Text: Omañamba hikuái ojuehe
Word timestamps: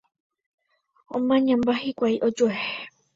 Omañamba 1.15 1.71
hikuái 1.81 2.17
ojuehe 2.27 2.67